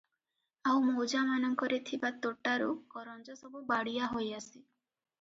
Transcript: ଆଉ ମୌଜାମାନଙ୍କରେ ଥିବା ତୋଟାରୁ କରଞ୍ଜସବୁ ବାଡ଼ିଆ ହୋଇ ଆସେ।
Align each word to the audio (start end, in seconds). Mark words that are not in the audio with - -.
ଆଉ 0.71 0.79
ମୌଜାମାନଙ୍କରେ 0.85 1.79
ଥିବା 1.91 2.13
ତୋଟାରୁ 2.25 2.73
କରଞ୍ଜସବୁ 2.97 3.65
ବାଡ଼ିଆ 3.73 4.13
ହୋଇ 4.17 4.37
ଆସେ। 4.43 4.55